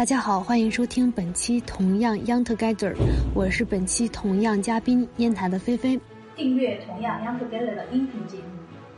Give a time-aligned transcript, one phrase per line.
[0.00, 2.96] 大家好，欢迎收听本期同样 Young Together，
[3.34, 6.00] 我是本期同样嘉宾烟台的菲菲。
[6.34, 8.44] 订阅同样 Young Together 的音频节目，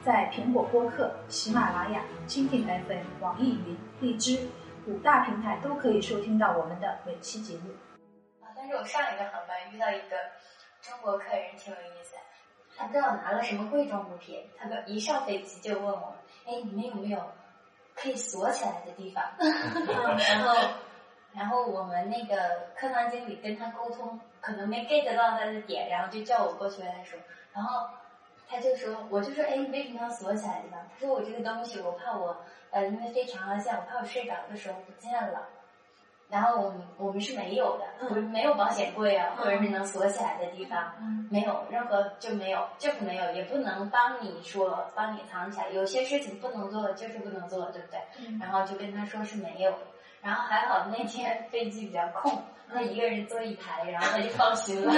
[0.04, 4.38] 在苹果播客、喜马拉雅、蜻蜓 FM、网易云、荔枝
[4.86, 7.72] 五大平台都可以收听到我们的每期节目。
[8.40, 10.14] 啊，但是我上一个航班遇到一个
[10.80, 12.14] 中国客人挺有意思，
[12.76, 16.14] 他不知道拿了什么贵重物品，他一上飞机就问我，
[16.46, 17.18] 哎，你们有没有？
[17.94, 19.22] 可以锁起来的地方，
[20.16, 20.56] 然后，
[21.34, 27.18] 然后我们那个客舱经理跟他沟通，可能没 get 到他的点，然后就叫我过去跟他说，
[27.54, 27.88] 然后
[28.48, 30.76] 他就说，我就说，哎，你为什么要锁起来呢？
[30.92, 32.36] 他说我这个东西，我怕我，
[32.70, 35.48] 呃，因为飞长航线，我怕我睡着的时候不见了。
[36.28, 40.94] 然后我们我们是没有的，我们没有保险柜啊，或者是能锁起来的地方，
[41.30, 45.68] 没有任何就没有，就是没有，也不能帮你说帮你藏起来。
[45.68, 48.00] 有些事情不能做，就是不能做，对不对？
[48.40, 49.74] 然后就跟他说是没有。
[50.22, 54.92] 然后还好那天飞机比较空，他一个人坐一排，然后他就 放心了。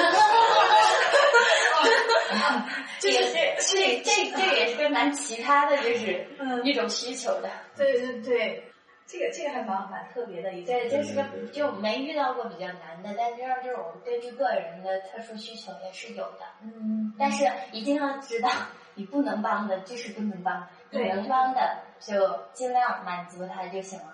[3.01, 3.35] 这 也是
[3.75, 6.27] 这这这也是跟咱其他的就是
[6.63, 7.51] 一种需求的。
[7.77, 8.71] 对对对。
[9.07, 11.23] 这个这个还蛮蛮特别的，一对，这是个
[11.53, 16.39] 就没遇到过比较难的，但是就是我们根据个人的特殊需求也是有的。
[16.63, 18.49] 嗯，但是一定要知道，
[18.95, 24.14] 你不能帮的就是不能帮，你能帮的就尽量满足他就行了。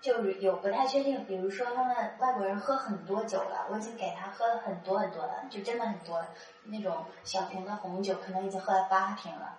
[0.00, 6.28] 就是有不太确定，比如说他们外国人喝很多酒了，我已经给他喝了很多很多了，就真的很多了。
[6.64, 9.58] 那种小瓶的红酒可能已经喝了八瓶了。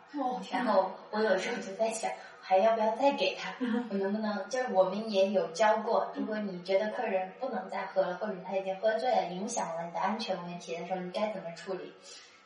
[0.52, 2.12] 然后我有时候就在想。
[2.44, 3.53] 还要不要再给他？
[3.92, 11.94] 我能不能就是我们也有教过，如果你觉得客人不能再喝了，或者他已经喝醉了，影响了你的安全问题的时候，你该怎么处理？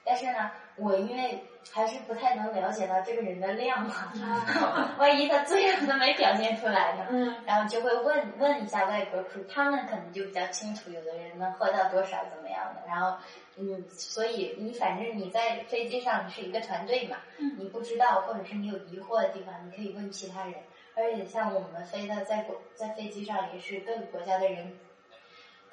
[0.05, 4.13] 但是呢，我因为还是不太能了解到这个人的量嘛，
[4.99, 7.07] 万一他醉了都没表现出来呢？
[7.09, 12.81] 嗯然后就会问问一下外国客，他们可能就比较清楚，有的人能喝到多少怎么样的。
[12.87, 13.17] 然后，
[13.57, 17.17] 嗯，所以你反正你在飞机上是一个团队嘛，
[17.57, 20.53] 你不知道或者是你有疑惑的地方，你可以问其他人。
[20.97, 24.77] 而且像我们飞的在国在飞机上也是各个国家的人。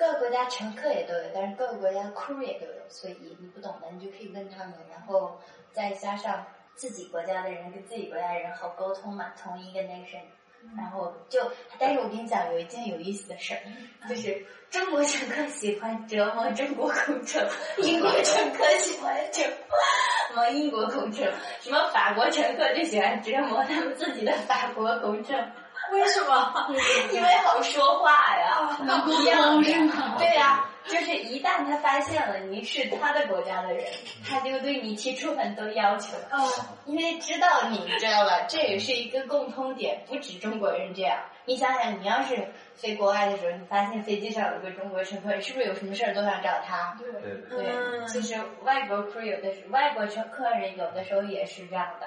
[0.02, 5.38] 各个国家乘客也都有，但是各个国家 crew 也都有，所以你不懂的你就可以问他们，然后
[5.70, 10.22] 再加上自己国家的人跟自己国家的人好沟通嘛，同一个 nation，
[10.76, 11.38] 然后就，
[11.78, 13.62] 但是我跟你讲有一件有意思的事儿，
[14.08, 17.48] 就是中国乘客喜欢折磨中国空乘，
[17.84, 19.40] 英国乘客喜欢折
[20.34, 25.48] 磨英国空乘，什么法国乘客就喜欢折磨他们自己的法国空乘。
[25.92, 26.66] 为什么？
[27.12, 30.14] 因为好说话呀，能沟通是吗？
[30.18, 33.84] 对呀，就是一旦他发现了你是他的国家的人，
[34.28, 36.16] 他就对你提出很多要求。
[36.30, 36.48] 哦，
[36.86, 38.40] 因为知道你知道吧？
[38.48, 41.18] 这也是一个共通点，不止中国人这样。
[41.44, 46.96] 你想想，你要是飞国外的时候，你发现飞机上有个中国乘客，是不是有什么事儿都想找他？
[46.98, 47.08] 对
[47.50, 52.06] 对，其实外国 crew 有的是，外国乘客人有的时候也是这样的。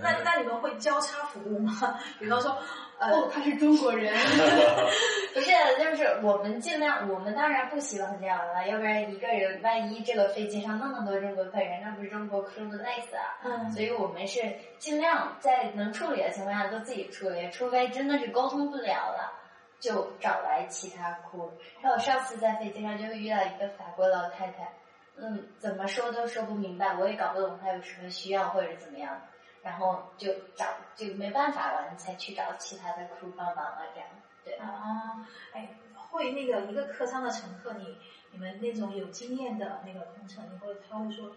[0.00, 1.98] 那那你们会交叉服务吗？
[2.18, 2.56] 比方说，
[2.98, 4.12] 呃，他是中国人
[5.34, 13.38] 不是，就是我们尽量，我们当然不希望这样了，要不然一个人万一这个飞机上那么多中国客人，那不是中国客户累死啊？
[13.44, 14.40] 嗯，所以我们是
[14.78, 19.32] 尽量在能处理的情况下都自己处理，除非真的是沟通不了了，
[19.80, 21.52] 就找来其他哭。
[21.80, 24.72] 然后我上次在飞机上就会遇到一个法国老太太，
[25.16, 29.20] 嗯，怎么说都说不明白，我也搞不懂她有什么需要或者怎么样。
[29.64, 34.08] 然后就找就没办法了，你才去找其他的 crew 帮忙啊，这样
[34.44, 35.70] 对啊，哎，
[36.10, 37.96] 会那个一个客舱的乘客，你
[38.30, 41.32] 你们那种有经验的那个空乘，你会他会说，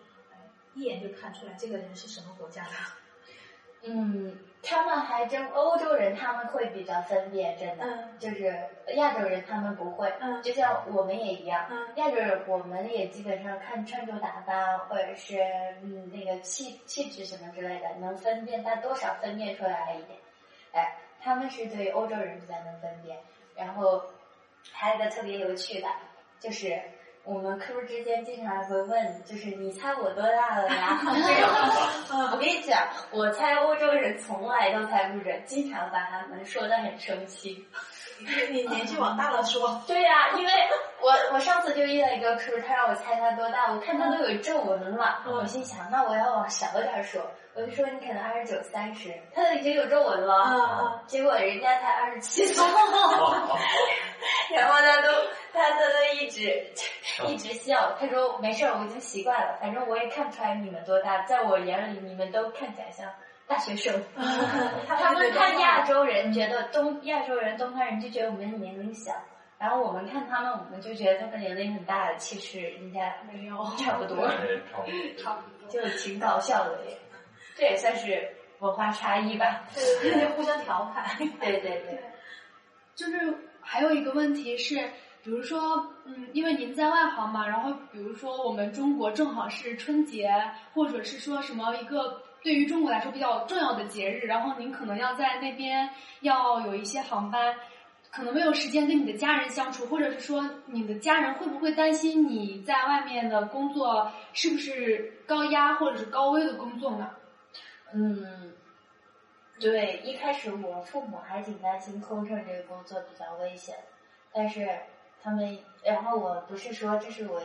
[0.76, 2.70] 一眼就看出来这个人是什么国家的。
[3.84, 8.58] 嗯，他们还真欧洲人他们会比较分辨，真的，就是
[8.96, 11.66] 亚洲人他们不会，嗯就像我们也一样，
[11.96, 15.40] 亚洲人我们也基本上看穿着打扮或者是
[15.82, 20.20] 嗯那个气气质什么之类的，能分辨，但多少分辨出来了一点。
[20.74, 23.18] 哎，他们是对欧洲人比较能分辨，
[23.56, 24.04] 然后
[24.72, 25.88] 还有一个特别有趣的，
[26.40, 26.82] 就是。
[27.28, 30.98] 我们客户之间经常会问，就是你猜我多大了呀？
[32.32, 37.68] 我跟你讲，我猜欧洲人从来都猜不准，经常把他们说的很生气。
[38.50, 39.80] 你年纪往大了说。
[39.86, 40.52] 对呀，因为
[41.02, 47.22] 我我上次就遇到一个客户，他让我猜他多大，我看他都有皱纹了，我心想那我要往小一点说，
[47.54, 52.66] 我就说你可能二十九三十，他都已经有皱纹了，结果人家才二十七岁，
[54.56, 55.10] 然后他都
[55.54, 56.66] 他他都一直
[57.28, 63.10] 一直笑，他说没事儿，我已经习惯了，反正我也看不出来你们多大，在我眼里你们都看起来像
[63.48, 64.04] 大学生，
[64.88, 69.14] 他们看亚洲人觉得东亚洲人、东方人就觉得我们年龄小，
[69.58, 74.28] 然后我们看他们，我们就觉得他们年龄很大，其实人家没有 差不多，
[75.18, 76.98] 差不多，就挺搞笑的也。
[77.56, 81.18] 这也算是文化差异吧，对，互相调侃。
[81.40, 82.00] 对对对，
[82.96, 84.92] 就是还有一个问题是，
[85.28, 90.32] 比如说，嗯，因为您在外行嘛，然后比如说我们中国正好是春节，
[90.74, 92.24] 或者是说什么一个。
[92.42, 95.90] 对于中国来说比较重要的节日，然后您可能要在那边
[96.22, 97.54] 要有一些航班，
[98.10, 107.10] 可能没有时间跟你的家人相处，或者是说你的家人会不会担心你在外面的工作是不是高压或者是高危的工作呢？
[107.94, 108.54] 嗯，
[109.60, 113.76] 对，一开始我父母还挺担心空乘这个工作比较危险，
[114.32, 114.70] 但是
[115.28, 117.42] 他们，然后我不是说这是我。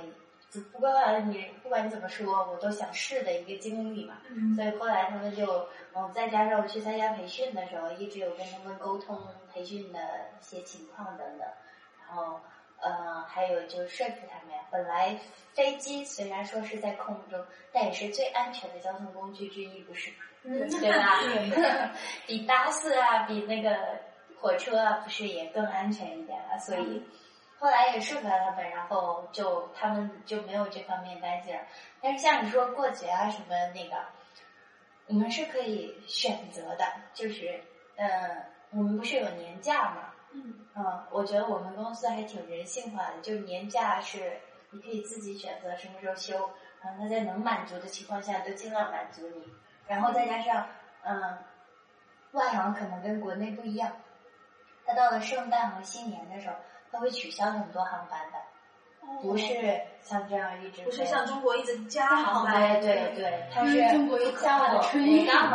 [0.71, 4.19] 不管你不管你怎么说，我都想试的一个经历嘛。
[4.55, 9.19] 所以后来他们就，嗯，再加上我去参加培训的时候，一直有跟他们沟通
[9.51, 9.99] 培训的
[10.39, 11.49] 一些情况等等。
[12.07, 12.39] 然后，
[12.83, 15.19] 呃，还有就说服他们呀，本来
[15.55, 17.43] 飞机虽然说是在空中，
[17.73, 20.11] 但也是最安全的交通工具之一，不是？
[20.45, 21.95] 对吧？
[22.29, 23.75] 比巴士啊，比那个
[24.39, 26.59] 火车啊，不是也更安全一点啊？
[26.59, 27.03] 所以。
[27.63, 31.61] 后来也说服了他们，然后就他们就没有这方面担心了。
[32.01, 34.05] 但是像你说过节啊什么那个，
[35.07, 37.63] 我们是可以选择的，就是
[37.95, 38.11] 嗯，
[38.71, 40.13] 我们不是有年假嘛？
[40.33, 46.51] 嗯，嗯，我觉得我们公司还挺人性化的，就是年假是你可以自己选择什么时候休，
[46.83, 49.45] 然后他在能满足的情况下都尽量满足你。
[49.87, 50.67] 然后再加上
[51.05, 51.39] 嗯，
[52.33, 53.93] 外行可能跟国内不一样，
[54.85, 56.57] 他到了圣诞和新年的时候。
[56.93, 58.39] 他会取消很多航班的，
[59.23, 64.81] 不是像这样一直不是像中国一直加航班，对对对，它是像我我刚好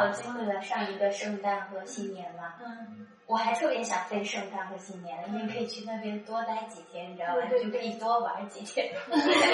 [0.10, 7.42] 经历了上一个圣诞和新年嘛，嗯，我还特别想飞圣诞和新年，因为可以去那边多待几天，你知道吧？
[7.50, 8.90] 就可以多玩几天。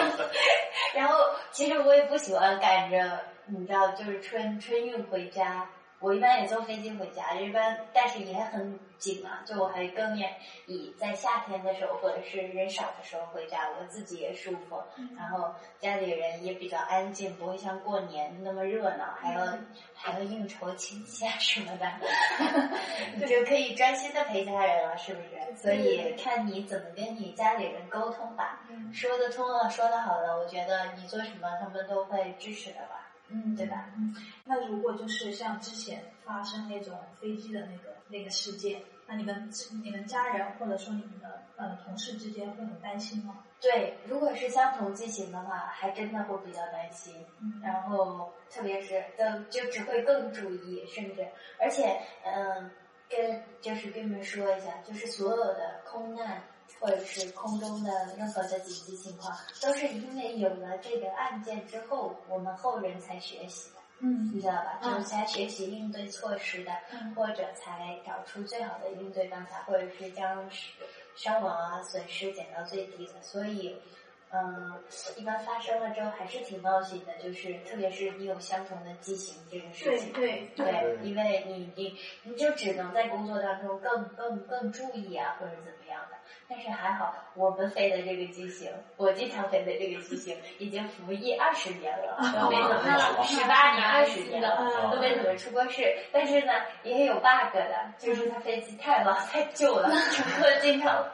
[0.96, 1.16] 然后
[1.52, 5.68] 其实我也不喜欢赶着，你知道，就是春春运回家。
[6.04, 10.36] 我一般也坐飞机回家，一般但是也很紧啊，就我还更愿
[10.68, 14.84] 意在夏天的时候或者是人少的时候回家，我自己也舒服，
[15.18, 19.58] 然后家里人也比较安静，不会像过年那么热闹，还要
[19.96, 21.90] 还要应酬亲戚啊什么的，
[23.16, 25.56] 你就可以专心的陪家人了，是不是？
[25.56, 28.60] 所以看你怎么跟你家里人沟通吧，
[28.92, 33.03] 说得通了，说得好了，我觉得你做什么他们都会支持的吧。
[33.30, 33.90] 嗯，对吧？
[33.98, 34.14] 嗯，
[34.46, 39.50] 那如果就是像之前发生那种飞机的那个那个事件，那你们
[39.84, 43.44] 你们家人或者说你们的呃同事之间会很担心吗？
[43.60, 47.16] 对，如果是相同机型的话，还真的会比较担心。
[47.42, 51.26] 嗯，然后特别是的就只会更注意，甚至
[51.60, 52.70] 而且嗯，
[53.10, 56.44] 跟就是跟你们说一下，就是所有的空难。
[56.80, 64.80] 或者是空中的任何的紧急情况，都是因为有了这个案件之后，我们后人才学习的，嗯，你知道吧？
[64.82, 66.72] 就是才学习应对措施的，
[67.16, 70.50] 或者才找出最好的应对方法，或者是将
[71.16, 73.76] 伤亡啊损失减到最低的，所以。
[74.36, 74.74] 嗯，
[75.16, 86.18] 一般发生了之后还是挺闹心的，就是特别是你有相同的机型这个事情，对对对，因为你你你就只能在工作当中更更更注意啊，或者怎么样的。
[86.50, 95.96] 但是还好，我们飞的这个机型，我经常飞的这个机型已经服役 二十年了，都没怎么十八年二十年了，都没怎么出过事。
[96.12, 96.54] 但是呢，
[96.84, 101.06] 也有 bug 的，就是它飞机太老太旧了， 乘客经常。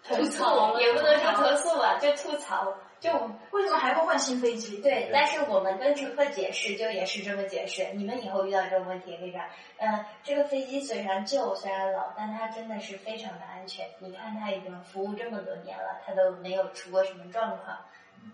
[0.16, 3.12] 吐槽也不能说投诉吧，就吐槽，就
[3.52, 4.78] 为什么还不换新飞机？
[4.78, 7.86] 对，但是我们跟乘客解释，就也是这么解释。
[7.92, 9.40] 你们以后遇到这种问题，可以说，
[9.78, 13.86] 嗯，这个飞机虽然旧，虽然老，但它真的是非常的安全。
[13.98, 17.78] 你看它已经服务这么多年了，它都没有出过什么状况，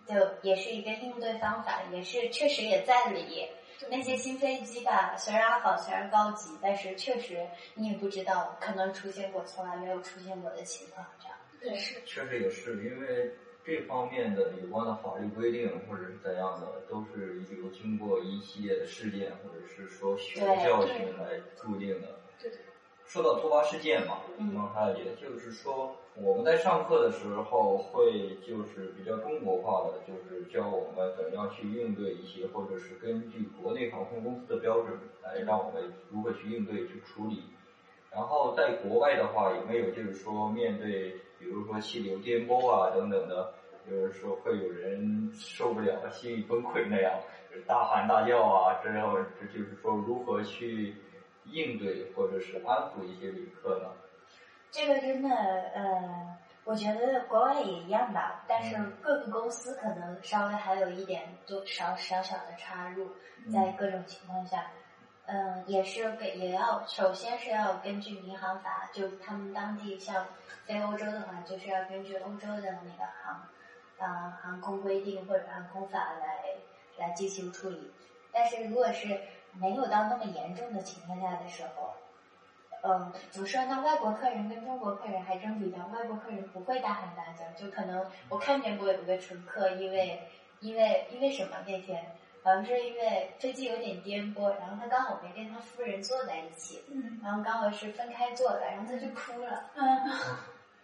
[0.09, 3.49] 就也是一个应对方法，也是确实也在理。
[3.91, 11.16] 那些新飞机吧，虽然好，虽然高级，但是确实你也不知道可能出现过从来没有出现过的情况，这样。
[11.67, 13.33] 对，是，确实也是，因为
[13.65, 22.21] 这方面的有关的法律规定或者是怎样的，都是有经过一系列的事件或者是说血的教训来注定的。
[22.41, 22.53] 对。
[23.05, 37.45] 说到突发事件嘛，那还有也就是说，我们在上课的时候会就是比较中国化的，就是教我们怎样去应对一些，或者是根据国内航空公司的标准来让我们如何去应对去处理。
[38.11, 43.53] 然后在国外的话，有没有就是说面对，比如说气流颠簸啊等等的，
[43.89, 47.13] 就是说会有人受不了、心理崩溃那样，
[47.67, 50.95] 大喊大叫啊，这样这就是说如何去
[51.45, 53.91] 应对或者是安抚一些旅客呢？
[54.71, 63.13] 这个真的，呃，我觉得国外也一样吧，但是各个公司可能稍微还有一点多少小小的插入，
[63.51, 64.83] 在各种情况下，嗯，
[65.27, 70.27] 嗯也是给也要首先是要根据民航法，就他们当地像
[70.65, 73.49] 飞欧洲的话，就是要根据欧洲的那个航，
[73.99, 76.55] 呃，航空规定或者航空法来
[76.97, 77.91] 来进行处理。
[78.33, 79.21] 但是如果是
[79.55, 81.95] 没有到那么严重的情况下的时候，
[82.83, 83.81] 嗯，怎么说呢？
[83.83, 85.91] 外国客人跟中国客人还真不一样。
[85.91, 90.23] 外国客人不会大喊大叫，就可能我看见过有个乘客，因为
[90.61, 92.15] 因为因为什么那天，
[92.47, 99.65] 好像是因为飞机有点颠簸，然后他刚好没跟他夫人坐在一起，嗯然后刚好是分开坐的，然后他就哭了。
[99.75, 99.85] 嗯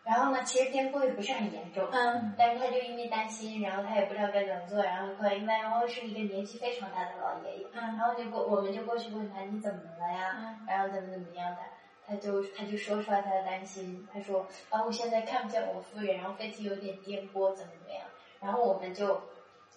[0.03, 10.35] 然后呢，其实颠簸也不是很严重，嗯但是他就因为担心，然后他也不知道该怎么做，然后后来因为然后是一个年纪非常大的老爷爷，然嗯后就过我们就过去问他你怎么了呀？
[10.37, 11.59] 嗯然后怎么怎么样的，
[12.05, 18.03] 他就他就说出来他的担心，他说啊我现在看不见我夫人，然后飞机有点颠簸，怎么怎么样，
[18.41, 19.23] 然后我们就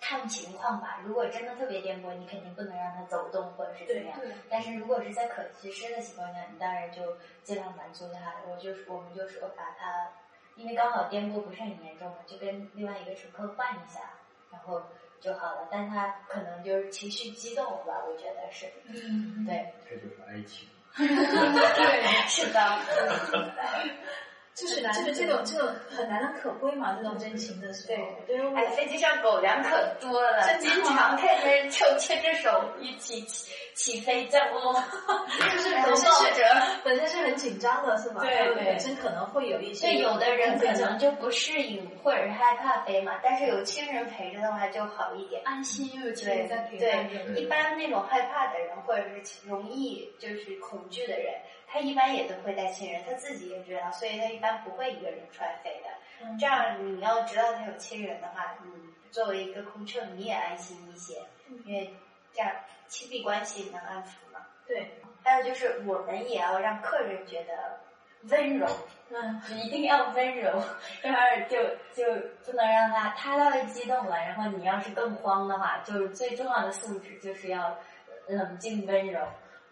[0.01, 10.09] 看情况吧，如果真的特别颠簸，你肯定不能让他走动或者是怎么样，但是如果是在可实施的情况下，你当然就尽量满足他，我就我们就说把他，
[10.55, 14.01] 因为刚好颠簸不是很严重嘛，就跟另外一个乘客换一下，
[14.51, 14.81] 然后
[15.19, 19.73] 就好了，但他可能就是情绪激动了吧，我觉得是，嗯，对。
[19.89, 20.67] 这就是爱情。
[20.95, 22.59] 对，是的，
[24.55, 36.25] 就是就是这种这种很难能可贵嘛，这种真情的时候，对对，哎，飞机上狗粮可多了，经常看见手牵着手一起起起飞降落，就是 本身是。
[36.85, 38.21] 本身是很紧张的，是吗？
[38.21, 45.41] 对对他们本身可能会有一些，对，有的人可能就不适应或者是害怕飞嘛，但是有亲人陪着的话就好一点。
[45.43, 47.07] 安心又有亲对人在陪伴。
[47.09, 51.33] 对，一般那种害怕的人或者是容易就是恐惧的人，
[51.75, 55.89] 他一般也都会带亲人，他自己也知道，所以他一般不会一个人出来飞的。
[56.23, 58.71] 嗯这样你要知道他有亲人的话，你
[59.11, 61.21] 作为一个空乘你也安心一些，
[61.65, 61.93] 因为
[62.31, 62.49] 这样
[62.87, 64.39] 亲密关系能安抚嘛。
[64.65, 67.81] 对，还有就是我们也要让客人觉得
[68.29, 68.65] 温柔，
[69.09, 70.63] 嗯 一定要温柔，
[71.01, 71.17] 这样
[71.49, 71.57] 就
[71.93, 72.05] 就
[72.45, 77.77] 不能让他他要是激动了，然后你要是更慌的话，就是最重要的素质就是要
[78.29, 79.19] 冷静温柔。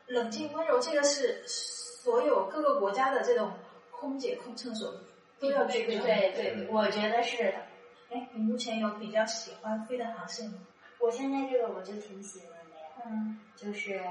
[0.08, 1.42] 冷静温柔，这个是
[2.04, 3.54] 所有各个国家的这种
[3.90, 4.94] 空姐、空乘所
[5.40, 6.04] 都要具备的。
[6.04, 7.54] 对对，我觉得是的。
[8.12, 10.58] 哎，你目前有比较喜欢飞的航线吗？
[11.00, 14.02] 我现在这个我就挺喜欢的呀，嗯，就是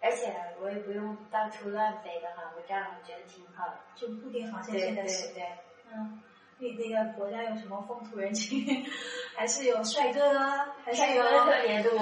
[0.00, 3.78] 而且我也不用到处乱飞的哈，我这样我觉得挺好的。
[3.94, 5.28] 就固定航线对对现在是。
[5.32, 5.44] 对。
[5.92, 6.20] 嗯，
[6.58, 8.66] 你那个国家有什么风土人情？
[9.36, 10.74] 还是有帅哥啊？
[10.84, 11.96] 还是有帅哥特别多，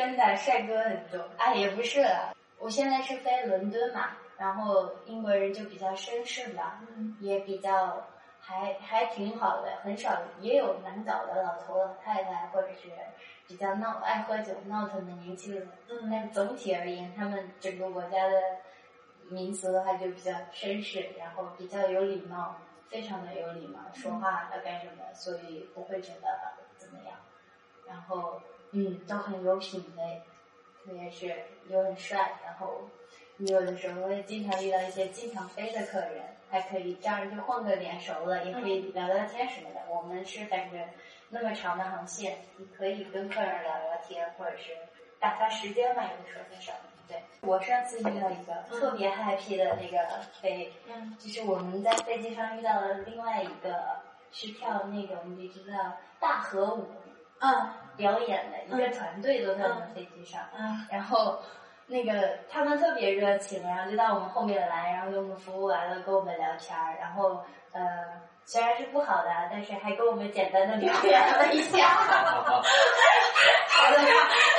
[0.00, 1.20] 真的帅哥很多。
[1.36, 8.06] 啊，也不是了，我现在是飞伦敦嘛，然后英国人就比较绅士嘛，嗯也比较
[8.40, 12.88] 还还挺好的，很少也有难搞的老头老太太，或者是
[13.46, 15.68] 比较闹爱喝酒闹腾的年轻人。
[15.90, 18.40] 嗯但总体而言，他们整个国家的
[19.28, 22.56] 民俗的话就比较绅士，然后比较有礼貌，
[22.88, 27.18] 非常的有礼貌，说话要干什么，所以不会觉得怎么样。
[27.86, 28.40] 然后，
[28.72, 30.22] 嗯，都很有品味，
[30.84, 31.34] 特别是
[31.68, 32.32] 又很帅。
[32.44, 32.88] 然后，
[33.36, 39.80] 你有的时候会经常遇到一些经常飞的客人，还可以这样就混个脸熟了，也可以聊聊天什么的。
[39.88, 40.88] 我们是感觉
[41.28, 44.76] 那么长的航线，你可以跟客人聊聊天，或者是
[45.18, 46.72] 打发时间嘛，有的时候很少。
[47.08, 49.98] 对我上次遇到一个特别 happy 的那个
[50.40, 54.00] 飞，嗯就是我们在飞机上遇到了另外一个
[54.30, 56.86] 是跳那种你知道大河舞
[57.40, 57.68] 嗯
[58.00, 61.38] 表演的一个团队都在我们飞机上，嗯然后
[61.86, 67.80] 那个他们特别热情，然后就到我们后面来，然后给我们服务完了，跟我们聊天儿，然后呃
[68.44, 71.88] 虽然是不好的，但是还跟我们简单的表演了一下。
[73.68, 73.98] 好的，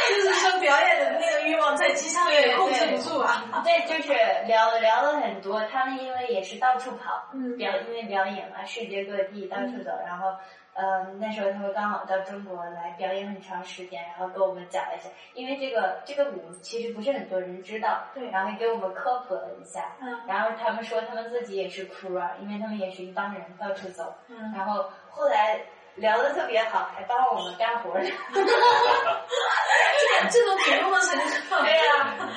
[0.09, 3.61] 就是说表演的那个欲望在机上也控制不住啊。
[3.63, 4.13] 对，就是
[4.47, 5.61] 聊聊了很多。
[5.67, 9.91] 他们因为也是到处跑，嗯表因为表演嘛，世界各地到处走。
[10.05, 10.33] 然后，
[10.73, 19.95] 嗯、那时候他们刚好到中国来表演很长时间，然后跟我们讲了一下，因为这个这个舞其实不是很多人知道，对然后还给我们科普了一下。
[20.01, 24.13] 嗯然后他们说他们自己也是 crew 啊，因为他们也是一帮人到处走。
[24.27, 25.59] 嗯，然后后来
[25.95, 28.05] 聊的特别好，还帮我们干活呢。
[30.29, 31.17] 这种主动的成
[31.49, 32.29] 分，对呀、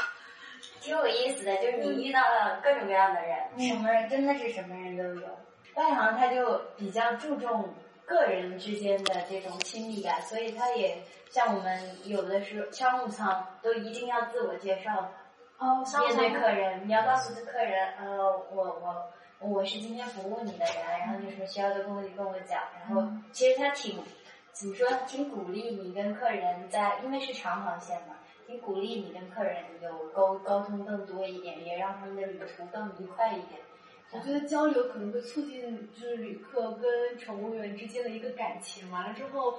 [0.80, 5.28] 挺有意思的，就是你遇到了各种各样的人，嗯什么人真的是什么人都有。
[5.74, 7.74] 外行他就比较注重
[8.06, 15.08] 个人之间的这种亲密感，所以他也像我们有的时候商务舱都一定要自我介绍的。
[15.58, 18.18] 哦，面对客人，你要告诉客人，呃，
[18.50, 22.60] 我我我是今天服务你的人，然后有什么需要的跟我跟我讲。
[22.80, 24.02] 然后其实他挺
[24.52, 28.16] 怎么说，挺鼓励你跟客人在，因为是长航线嘛，
[28.46, 33.60] 挺鼓励你跟客人有沟沟通更多一点，也让他们的旅途更愉快一点。
[34.12, 39.58] 我觉得交流可能会促进就是旅客跟乘务员之间的一个感情，完了之后，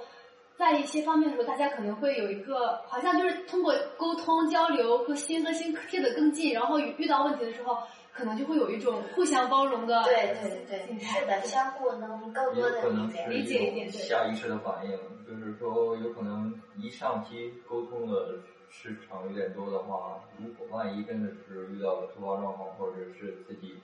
[0.56, 7.78] 在一些方面的时候，大家可能会有一个好像就是通过沟通交流和心和心贴得更近，然后遇到问题的时候，
[8.12, 14.92] 可能就会有一种互相包容的对对对，是的，相互能更多的理解理解一点，下意识的反应，
[15.26, 18.38] 就是说有可能一上机沟通的
[18.70, 23.74] 时长有点多的话，如果万一真的是遇到了突发状况，或者是自己。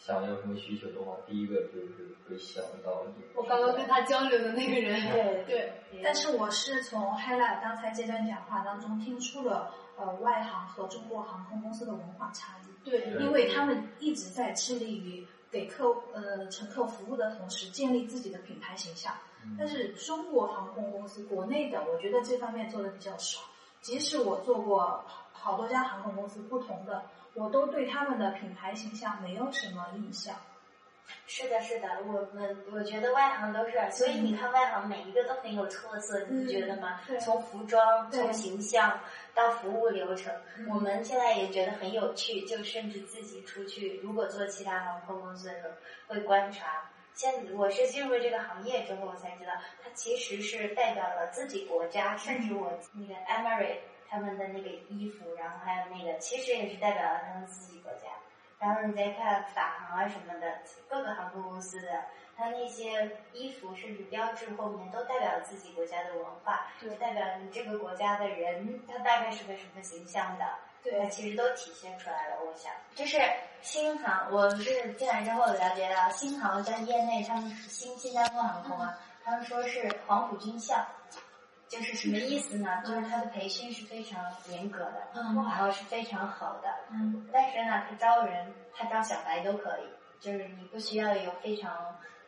[0.00, 3.24] 想要什么需求的话，第一个就是会想到你。
[3.34, 5.44] 我刚刚跟他交流的那个人，对
[5.90, 6.02] 对。
[6.02, 12.88] 但是我是从 Hella 刚才这段讲话当中听出了呃外行和中国航空公司的文化差异。
[12.88, 19.12] 对，因为他们一直在致力于给客呃乘客服务的同时建立自己的品牌形象。
[19.58, 23.40] 但是中国航空公司国内的，我觉得这方面做的比较少。
[23.82, 27.02] 即使我做过好多家航空公司不同的。
[27.34, 30.34] 我都对他们的品牌形象没有什么印象。
[31.26, 37.00] 是的，是的，我们我觉得外行都是，所以你看外行每一个都很有特色，你不觉得吗？
[37.20, 39.00] 从服装、从形象
[39.34, 40.34] 到服务流程，
[40.68, 42.42] 我们现在也觉得很有趣。
[42.42, 46.90] 就甚至自己出去，如果做其他航空公司的时候，会观察。
[47.14, 53.78] 现我是进入这个行业之后，我才知道，它其实是代表了自己国家，甚至我那个 Emirates。
[54.08, 58.08] 他们的那个衣服，然后还有那个，其实也是代表了他们自己国家。
[58.58, 62.04] 然后你再看法航啊什么的，各个航空公司的，
[62.36, 70.44] 它那些衣服甚至标志后面都代表了自己国家的文化，就代表你这个国家的人，他大概是个什么形象的。
[70.82, 72.36] 对，其实都体现出来了。
[72.44, 73.20] 我想，就是
[73.60, 80.84] 新航，我是进来之后了解到，新航在业内，他们新新加坡航空啊，他们说是黄埔军校。
[81.68, 82.82] 就是什么意思呢？
[82.84, 86.68] 就是他的培训是非常严格的，然后是非常好的。
[86.90, 89.82] 嗯，但是呢，他招人，他招小白都可以，
[90.18, 91.70] 就是你不需要有非常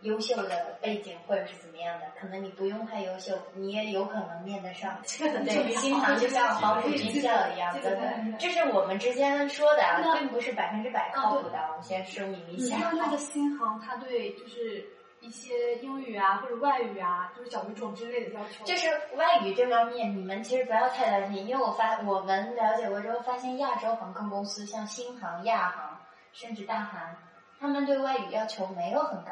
[0.03, 4.99] 优秀的背景或者是怎么样的，可能你不用太优秀，你也有可能面得上。
[5.09, 11.59] 对，新航就像黄埔军校一样对，这是我们之间说的啊，并不是百分之百靠谱的。
[11.71, 12.77] 我们先声明一下。
[12.93, 14.87] 你那个新航，他对就是。
[15.21, 18.65] 一些英语啊或者外语啊，就是小语种之类的要求。
[18.65, 26.01] 就是外语这方面，你们其实不要太担心，因为我发我们了解过之后，发现亚洲航空公司像新航、亚航，
[26.33, 27.17] 甚至大韩，
[27.59, 29.31] 他们对外语要求没有很高。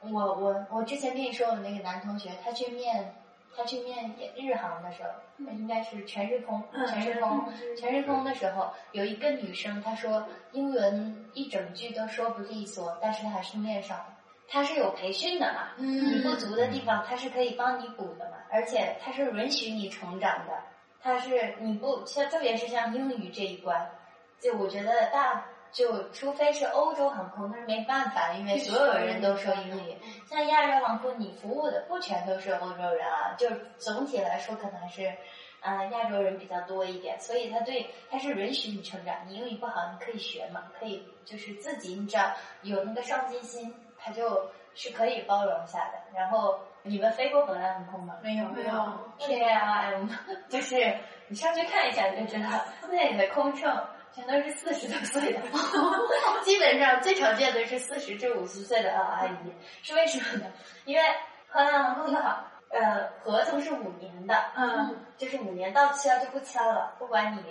[0.00, 3.14] 我我我之前跟你说的那个男同学，他去面
[3.54, 5.10] 他去面日航的时候，
[5.52, 7.44] 应该是全日空，全日空，
[7.76, 14.06] 全日空的时候，有一个女生，她说英文一整句都说不利索，但是她还是面上了。
[14.50, 20.54] 他是有培训的嘛，你不足的地方它是可以帮你补的嘛，而且它是允许你成长的，
[21.02, 23.90] 它是你不像特别是像英语这一关，
[24.40, 29.94] 就我觉得大就除非是欧洲航空那是没办法，因为所有人都说英语。
[30.26, 35.12] 像亚洲航空，你服务的不全都是欧洲人啊，就总体来说可能还是，
[35.60, 42.32] 嗯亚洲人比较多一点，所以他对他是允许你成长，你英语不好你可以学嘛，可以就是自己你只要
[42.62, 43.74] 有那个上进心。
[44.08, 45.92] 他就是可以包容下的。
[46.14, 48.16] 然后你们飞过荷兰航空吗？
[48.22, 48.70] 没有，没有。
[49.18, 50.08] KLM
[50.48, 50.96] 就是
[51.28, 52.48] 你上去看一下就知道，
[52.88, 55.40] 那里的空乘全都是四十多岁的，
[56.42, 59.52] 基本上最常见的是四十至五十岁的阿姨。
[59.82, 60.50] 是为什么呢？
[60.86, 61.02] 因为
[61.48, 67.42] 荷兰航空的好，呃，合同是五年的，嗯，就是五年到期了就不签了，不管你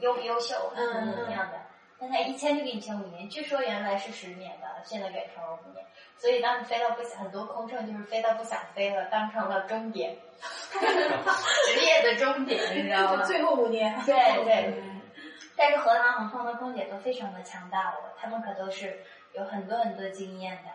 [0.00, 1.58] 优不优秀，怎么怎么样的。
[2.02, 5.86] 现在一签就给你签五年，据说原来是十年的，现在改成了五年。
[6.18, 10.16] 所以当你飞到不想，很多空乘就是飞到不想飞了，当成了终点，
[10.74, 13.22] 职业的终点，你知道吗？
[13.26, 13.96] 最后五年。
[14.04, 14.74] 对对。
[15.54, 20.70] 但是荷兰航空的空姐都非常的强大哦，他们可都是有很多很多经验的。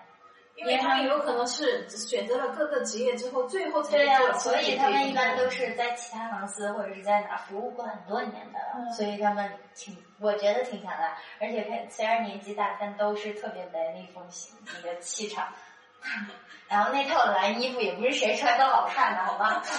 [0.58, 8.60] 因为他们有可能是选择了各个职业之后，最后才对呀，所以他们一般都是在其他公司或者是在哪服务过很多年的，
[8.92, 11.16] 所以他们挺，我觉得挺强大。
[11.40, 15.48] 而且他虽然年纪大，但都是特别雷厉风行，那个气场。
[16.68, 19.62] 然后那套蓝衣服也不是谁穿都好看的，好吗？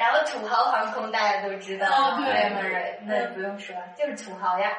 [0.00, 2.32] 然后土豪航空大家都知道，哦对。
[2.32, 4.78] Emirates 那不用说，就是土豪呀。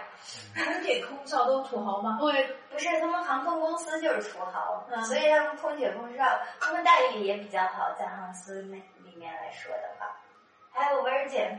[0.55, 2.17] 空姐、空少都土豪吗？
[2.19, 4.99] 对不是，他们航空公司就是土豪，嗯。
[5.03, 6.23] 所以他们空姐、空少，
[6.59, 10.17] 他们待遇也比较好，在航司那里面来说的话，
[10.71, 11.57] 还有 Virgin，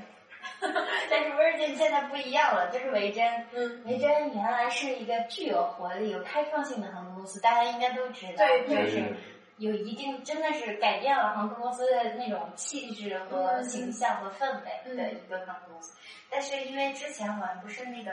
[1.08, 3.24] 但是 Virgin 现在不一样了，就是维珍。
[3.52, 9.14] 嗯，维珍原来是一个具有活力、有开创性的航空公司，大家应该都知道，对就是
[9.62, 15.96] 有一定真的是改变了航空公司的那种气质和嗯形象和氛围嗯的一个航空公司。
[16.28, 18.10] 但是因为之前好像不是那个，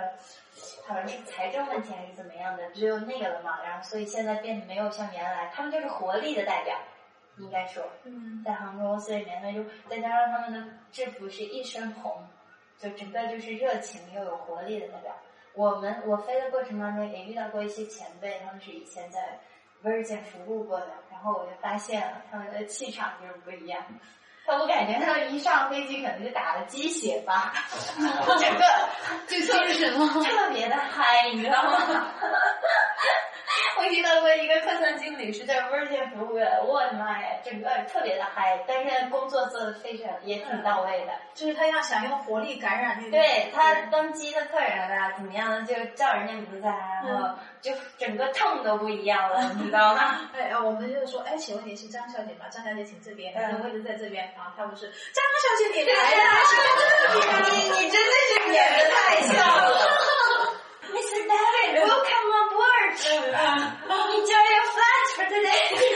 [0.85, 6.77] 好像是财政问题还是怎么样的，只有那个了嘛，然后所以现在变得没有像原来，他们就是活力的代表，
[7.37, 7.83] 应该说。
[8.03, 12.27] 嗯，在航空公司里面，那就再加上他们的制服是一身红，
[12.77, 15.15] 就整个就是热情又有活力的代表。
[15.55, 19.39] 我们我飞的过程当中也遇到过一些前辈，他们是以前在
[19.81, 23.81] Virgin 服务过的，然后我就发现了他们的气场就是不一样。
[24.47, 27.53] 我感觉他们一上飞机可能就打了鸡血吧，
[28.39, 28.63] 整个
[29.27, 30.07] 就精神了。
[30.23, 32.07] 特别的嗨，你知道吗？
[33.79, 41.13] 我遇到过一个客舱经理是在 Virgin 服务的，我的妈呀，整个特别的嗨，但是工作做的非常也挺到位的。
[41.33, 42.99] 就是他要想用活力感染。
[43.09, 46.75] 对他登机的客人啊，怎么样就叫人家名字啊，
[47.07, 47.29] 然后
[47.61, 50.29] 就整个 tone 都不一样了，你知道吗？
[50.37, 52.47] 哎，啊我们就说，哎，请问你是张小姐吗？
[52.51, 54.29] 张小姐，请这边，你的嗯位置在这边。
[54.35, 56.23] 然后他不是张小姐，你来了。
[57.55, 59.87] 你你真的是演的太像了。
[60.91, 61.23] Mr.
[63.33, 63.77] 啊
[64.09, 65.29] 你就是有 flat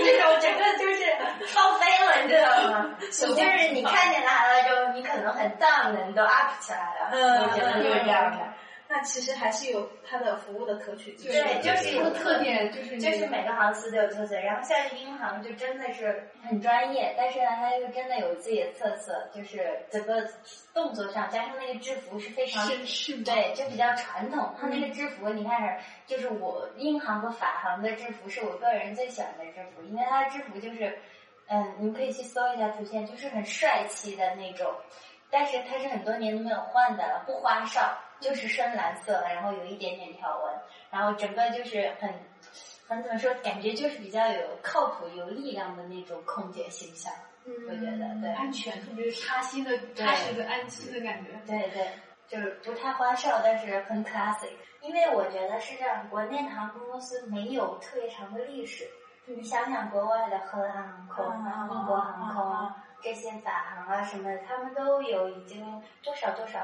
[0.06, 1.04] 这种整个就是
[1.48, 2.90] 放飞了你知道吗？
[3.00, 7.10] 你就是你看见他了就你可能很 down 的你都 up 起来了。
[7.44, 8.38] 我觉得就是这样的。
[8.96, 11.30] 那其实还是有它的服务的可取之处。
[11.30, 20.24] 对，就是有它的特点就是就是每个航司都有特色，然后像英行就真的是很专业，但是呢，它又真的有自己的特色，就是整个
[20.76, 23.24] 动作上加上那个制服是非常绅士嘛。
[23.26, 24.54] 对，就比较传统。
[24.62, 31.00] 它那个制服，你看，就是我英航和法航的制服是我个人最喜欢的制服，因为它的制服就是，
[31.48, 34.72] 嗯，你们可以去搜一下图片，就是很帅气的那种。
[35.32, 37.82] 但是它是很多年都没有换的了，不花哨，
[38.24, 40.54] 就是深蓝色，然后有一点点条纹，
[40.90, 42.10] 然后整个就是很，
[42.88, 47.12] 很怎么说，感觉就是比较有靠谱、有力量的那种空姐形象。
[47.46, 51.32] 嗯我觉得对安全，特别是踏心的、踏实的安心的感觉。
[51.46, 51.88] 对对，
[52.26, 54.54] 就是不太花哨，但是很 classic。
[54.80, 58.88] 因为我觉得是这样，国内的航空公司没有特别长的历史。
[59.26, 66.60] 你想想国外的荷兰航空、嗯英国航空、嗯这些法航啊什么的，他们都有已经多少多少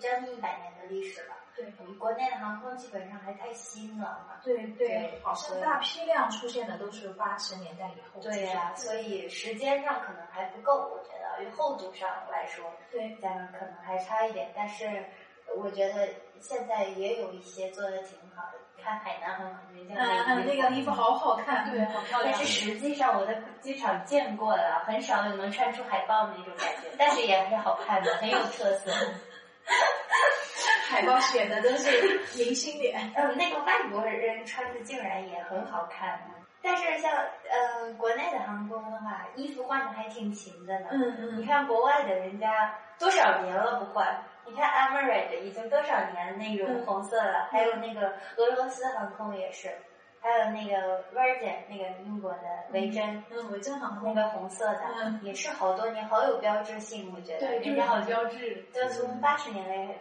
[0.00, 1.34] 将近一百年的历史了。
[1.54, 4.40] 对我们国内的航空基本上还太新了嘛。
[4.42, 8.20] 对对对，好像大批量出现的都是八十年代以后。
[8.20, 15.04] 对呀、所以时间上可能还不够，我觉得，因为厚度上来说，对，咱们可能还差一点，但是
[15.56, 16.08] 我觉得
[16.40, 18.58] 现在也有一些做的挺好的。
[18.84, 22.44] 看海南航空人家嗯嗯，那个衣服好好看，对，好漂亮但是。
[22.44, 28.92] 实际上我在机场见过了，很少有能穿出海报的那种感觉，但是也还是好看的，很有特色。
[30.90, 33.10] 海报选的都是明星脸。
[33.16, 36.20] 嗯，那个外国人穿的竟然也很好看。
[36.62, 40.86] 但是像呃国内的航空的话，衣服换的还挺勤的呢。
[40.92, 44.22] 嗯你看国外的人家多少年了不换？
[44.46, 49.70] 你看 Emirates 已经多少年那种红色了，还有那个俄罗斯航空也是，
[50.20, 52.38] 还有那个 Virgin 那个英国的
[52.70, 53.24] 维珍。
[53.30, 54.14] 嗯，维珍航空。
[54.14, 57.46] 那个红色的、嗯也是好多年，好有标志性，我觉得。
[57.46, 58.64] 对，就是好标志。
[58.72, 59.94] 就从八十年代、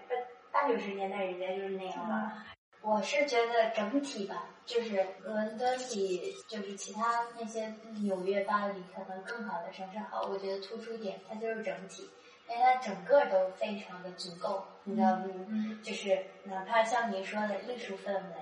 [0.51, 2.33] 八八九十年代，人家就是那样了。
[2.81, 10.23] 我是觉得整体吧，就是伦敦比就是其他那些纽约、巴黎可能更好的城市好。
[10.23, 12.09] 我觉得突出点它就是整体，
[12.49, 15.25] 因为它整个都非常的足够，你知道吗？
[15.49, 18.35] 嗯就是哪怕像您说的艺术氛围，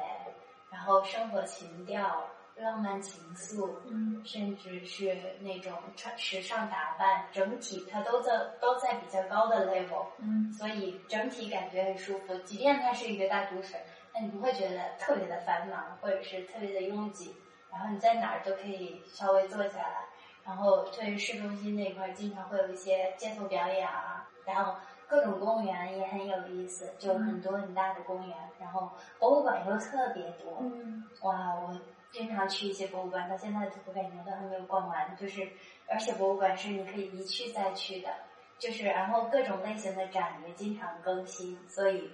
[0.71, 12.35] 然后生活情调、浪漫情愫，嗯甚至是那种穿时尚打扮，整体它都在都在比较高的 level，嗯所以整体感觉很舒服。
[12.39, 13.75] 即便它是一个大都市，
[14.13, 17.35] 但你不会觉得特别的繁忙，或者是特别的拥挤。
[17.71, 20.05] 然后你在哪儿都可以稍微坐下来，
[20.45, 24.75] 然后特别市中心那块儿经常会有一些街头表演啊，然后
[25.07, 30.57] 各种公园也很有意思，就很多很大的公园，然后博物馆又特别多。
[30.61, 31.79] 嗯哇，我
[32.11, 35.15] 经常去一些博物馆，到现在我感觉都还没有逛完。
[35.15, 35.47] 就是，
[35.87, 38.09] 而且博物馆是你可以一去再去的，
[38.57, 42.11] 就是然后各种类型的展也经常更新，所以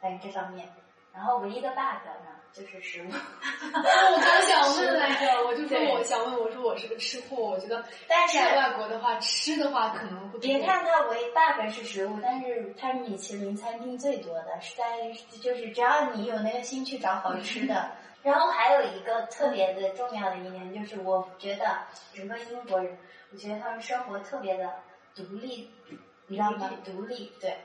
[0.00, 0.68] 在这方面，
[1.12, 3.06] 然后唯一的 bug 呢，就是食物。
[3.10, 14.84] 我刚想问来着，我就说我想问，我说我是个吃货，我觉得但是在外国的话，吃的话可能会别看它为 bug 是食物，但是它是米其林餐厅最多的，是在
[15.40, 17.90] 就是只要你有那个心去找好吃的。
[18.20, 21.78] 然后还有一个特别的重要的一点，就是我觉得
[22.12, 22.98] 整个英国人，
[23.30, 24.68] 我觉得他们生活特别的
[25.14, 25.70] 独立，
[26.26, 26.68] 你知道吗？
[26.84, 27.56] 独立，对。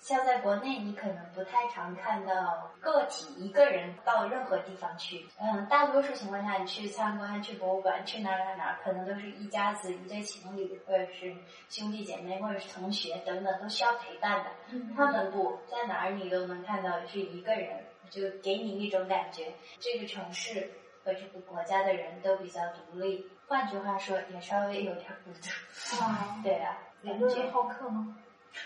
[0.00, 5.26] 像在国内，你可能不太常看到个体一个人到任何地方去。
[5.38, 11.36] 嗯，大多数情况下，你去参观、去博物馆、去哪儿哪儿哪儿，可能都是一家子、一对情侣，或者是
[11.68, 14.50] 兄弟姐妹，或者是同学等等，都需要陪伴的。
[14.96, 20.70] 他们不在哪儿，你都能看到是一个人，就给你一种感觉，这个城市
[21.04, 23.30] 和这个国家的人都比较独立。
[23.46, 26.02] 换句话说，也稍微有点孤独。
[26.02, 28.16] 啊，对啊，人好客吗？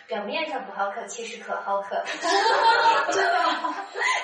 [0.07, 2.03] 表面上不好客，其实可好客。
[3.13, 3.75] 真的，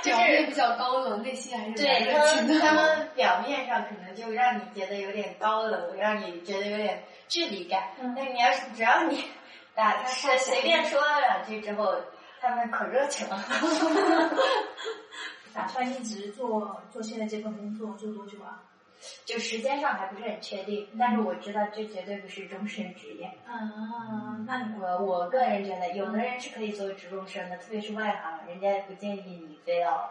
[0.03, 2.61] 表面比较高冷，内心还是对他们，蛮热情的。
[2.61, 7.91] 他们表面上可能就让你觉得有点高冷，让你觉得有点距离感。
[8.01, 9.25] 嗯但你要是只要你
[9.75, 11.95] 打他随随便说了两句之后，
[12.41, 13.39] 他们可热情了。
[15.53, 18.63] 打算一直做做现在这份工作做多久啊？
[19.25, 23.27] 就时间上还不是很确定，但是我知道这绝对不是终身职业。
[23.47, 30.11] 啊，那我我个人觉得，有的人是可以做职工生的，特别是外行，人家不建议你非要，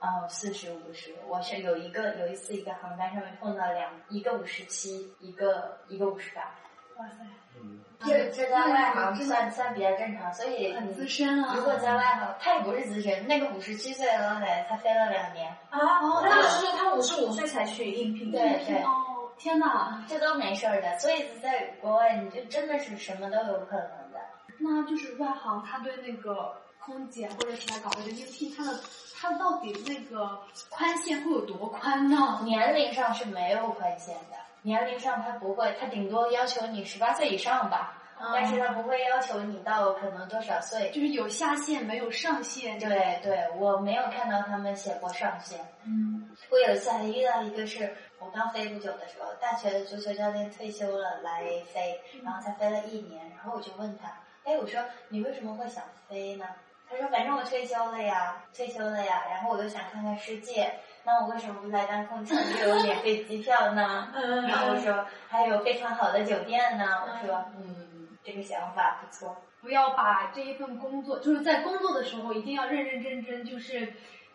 [0.00, 1.14] 哦四十五十。
[1.26, 6.54] 我是有一个有一次一个航班上面碰到两一个五十七，一个一个五十八，
[6.98, 7.24] 哇塞，
[7.60, 11.54] 嗯，这这在外行算算比较正常，所以很资深啊。
[11.56, 15.80] 如果在外行，他也不是资深，那个五十七岁的老奶奶，她飞了两年，啊，
[16.22, 20.98] 那就是说他五十五岁才去应聘，对对哦，天哪，这都没事儿的。
[20.98, 24.20] 所以在国外，你就真的是什么都有可能的。
[24.58, 28.78] 那就是外行，他对那个空姐或者其他岗位的应聘，他的
[29.20, 32.40] 他到底那个宽限会有多宽呢？
[32.42, 40.90] 年龄上是没有宽限的，年龄上他不会，他顶多要求你十八岁以上吧，但是他不会要求你到可能多少岁。
[40.90, 42.76] 就是有下限没有上限。
[42.80, 45.60] 对对，我没有看到他们写过上限。
[45.84, 54.08] 嗯，我有一次还遇到一个是我刚飞不久的时候，大学的足球教练退休了来飞，然后才飞了一年，然后我就问他，
[54.42, 56.44] 哎，我说你为什么会想飞呢？
[56.90, 60.72] 他说反正我退休了呀，退休了呀，然后我又想看看世界，
[61.06, 64.08] 那我为什么不来当空乘又有免费机票呢？
[64.12, 69.36] 嗯然后我说还有非常好的酒店呢，我说嗯，这个想法不错。
[69.62, 73.92] 不要把这一份工作，就是在工作的时候一定要认认真真，就是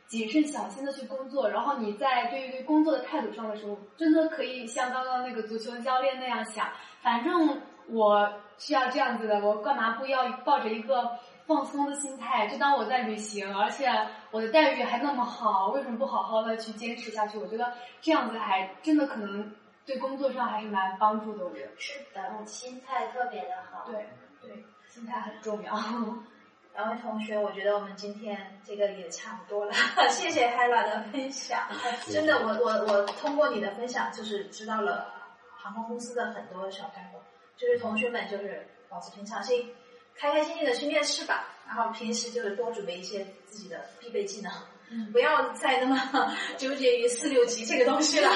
[0.08, 1.50] 谨慎小心的去工作。
[1.50, 6.68] 然后你在对于对工作的态度上的时候，真的可以像刚刚那个足球教练那样想，
[7.02, 11.12] 反正我是要这样子的，我干嘛不要抱着一个
[11.54, 13.90] 放松的心态，就当我在旅行，而且
[14.32, 17.38] 我的待遇还那么好，为什么不好好的去坚持下去？
[17.38, 19.54] 我觉得这样子还真的可能
[19.86, 21.46] 对工作上还是蛮帮助的。
[21.46, 23.84] 我觉得，是的，心态特别的好。
[23.86, 24.08] 对
[24.42, 25.74] 对，心态很重要。
[26.74, 29.74] 两位同学，我觉得我们今天这个也差不多了，
[30.10, 31.68] 谢谢 Hella 的分享。
[32.08, 35.14] 真的，我我我通过你的分享，就是知道了
[35.58, 37.20] 航空公司的很多小干货。
[37.58, 39.70] 就是同学们，就是保持平常心，
[40.16, 41.48] 开开心心的去面试吧。
[41.68, 44.52] 然后平时就是多准备一些自己的必备技能，
[45.14, 48.30] 不要再那么纠结于四六级这个东西了。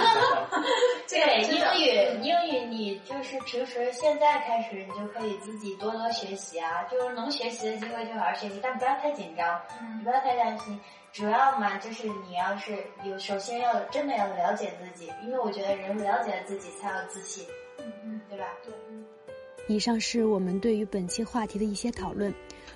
[1.05, 10.79] 这个对英语，英语你就是平时现在开始，你就可以自己多多学习啊，就是能学习的机会就好好学习，但不要太紧张，嗯不要太担心。
[11.11, 17.45] 主要嘛，就是你要是有，首先要真的要了解自己，因为我觉得人了解了自己才有自信，
[17.79, 18.45] 嗯嗯，对吧？
[18.63, 18.73] 对。
[19.67, 22.32] 以上是我们对于本期话题的一些讨论。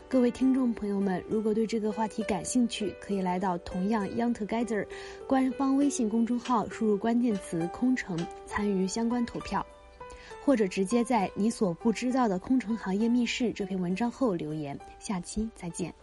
[0.07, 4.87] 各位听众朋友们，如果对这个话题感兴趣，可以来到同样 Young Together
[5.27, 9.63] 官方微信公众号，输入关键词“空乘”，参与相关投票，
[10.43, 14.77] 或者直接在“你所不知道的空乘行业密室”这篇文章后留言。
[14.97, 15.93] 下期再见。